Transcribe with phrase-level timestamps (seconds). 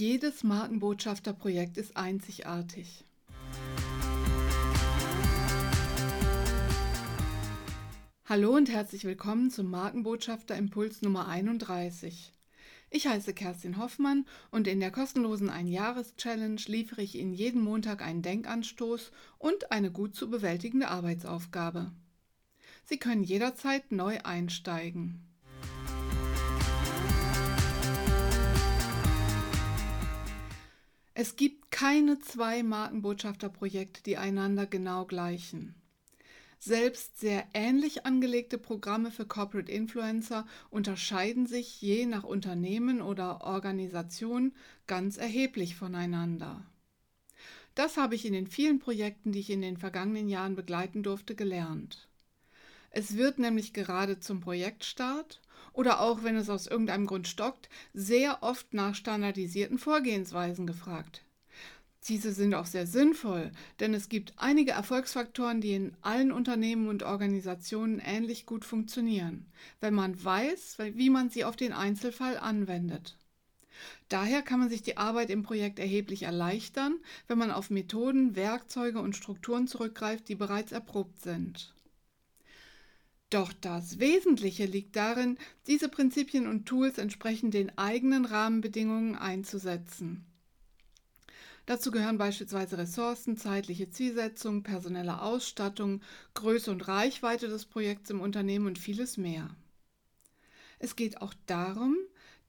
[0.00, 3.04] Jedes Markenbotschafterprojekt ist einzigartig.
[8.24, 12.32] Hallo und herzlich willkommen zum Markenbotschafter Impuls Nummer 31.
[12.88, 18.22] Ich heiße Kerstin Hoffmann und in der kostenlosen Ein-Jahres-Challenge liefere ich Ihnen jeden Montag einen
[18.22, 21.92] Denkanstoß und eine gut zu bewältigende Arbeitsaufgabe.
[22.86, 25.29] Sie können jederzeit neu einsteigen.
[31.22, 35.74] Es gibt keine zwei Markenbotschafterprojekte, die einander genau gleichen.
[36.58, 44.54] Selbst sehr ähnlich angelegte Programme für Corporate Influencer unterscheiden sich je nach Unternehmen oder Organisation
[44.86, 46.64] ganz erheblich voneinander.
[47.74, 51.34] Das habe ich in den vielen Projekten, die ich in den vergangenen Jahren begleiten durfte,
[51.34, 52.08] gelernt.
[52.88, 55.42] Es wird nämlich gerade zum Projektstart
[55.72, 61.22] oder auch wenn es aus irgendeinem Grund stockt, sehr oft nach standardisierten Vorgehensweisen gefragt.
[62.08, 67.02] Diese sind auch sehr sinnvoll, denn es gibt einige Erfolgsfaktoren, die in allen Unternehmen und
[67.02, 69.46] Organisationen ähnlich gut funktionieren,
[69.80, 73.18] wenn man weiß, wie man sie auf den Einzelfall anwendet.
[74.08, 79.00] Daher kann man sich die Arbeit im Projekt erheblich erleichtern, wenn man auf Methoden, Werkzeuge
[79.00, 81.74] und Strukturen zurückgreift, die bereits erprobt sind.
[83.30, 90.24] Doch das Wesentliche liegt darin, diese Prinzipien und Tools entsprechend den eigenen Rahmenbedingungen einzusetzen.
[91.66, 96.02] Dazu gehören beispielsweise Ressourcen, zeitliche Zielsetzung, personelle Ausstattung,
[96.34, 99.54] Größe und Reichweite des Projekts im Unternehmen und vieles mehr.
[100.80, 101.96] Es geht auch darum,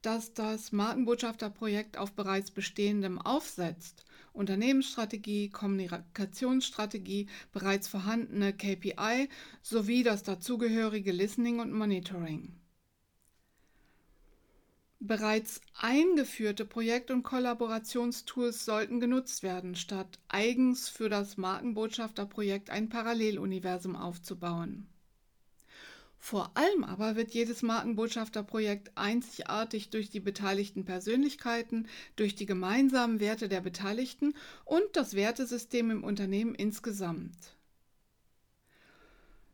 [0.00, 4.04] dass das Markenbotschafterprojekt auf bereits bestehendem aufsetzt.
[4.32, 9.28] Unternehmensstrategie, Kommunikationsstrategie, bereits vorhandene KPI
[9.62, 12.54] sowie das dazugehörige Listening und Monitoring.
[15.04, 23.96] Bereits eingeführte Projekt- und Kollaborationstools sollten genutzt werden, statt eigens für das Markenbotschafterprojekt ein Paralleluniversum
[23.96, 24.86] aufzubauen.
[26.24, 33.48] Vor allem aber wird jedes Markenbotschafterprojekt einzigartig durch die beteiligten Persönlichkeiten, durch die gemeinsamen Werte
[33.48, 34.34] der Beteiligten
[34.64, 37.56] und das Wertesystem im Unternehmen insgesamt.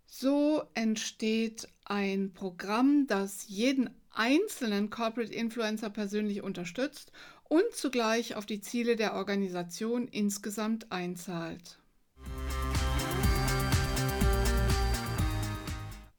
[0.04, 7.12] So entsteht ein Programm, das jeden einzelnen Corporate Influencer persönlich unterstützt
[7.44, 11.78] und zugleich auf die Ziele der Organisation insgesamt einzahlt.